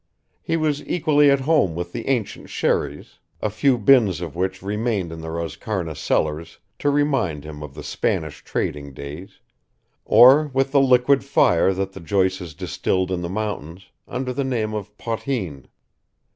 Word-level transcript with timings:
He 0.41 0.57
was 0.57 0.83
equally 0.87 1.29
at 1.29 1.41
home 1.41 1.75
with 1.75 1.91
the 1.91 2.07
ancient 2.07 2.49
sherries, 2.49 3.19
a 3.39 3.51
few 3.51 3.77
bins 3.77 4.19
of 4.19 4.35
which 4.35 4.63
remained 4.63 5.11
in 5.11 5.21
the 5.21 5.27
Roscarna 5.27 5.95
cellars 5.95 6.57
to 6.79 6.89
remind 6.89 7.43
him 7.43 7.61
of 7.61 7.75
the 7.75 7.83
Spanish 7.83 8.43
trading 8.43 8.93
days, 8.95 9.41
or 10.03 10.47
with 10.55 10.71
the 10.71 10.81
liquid 10.81 11.23
fire 11.23 11.71
that 11.75 11.91
the 11.91 11.99
Joyces 12.01 12.55
distilled 12.57 13.11
in 13.11 13.21
the 13.21 13.29
mountains 13.29 13.91
under 14.07 14.33
the 14.33 14.43
name 14.43 14.73
of 14.73 14.91
potheen. 14.97 15.67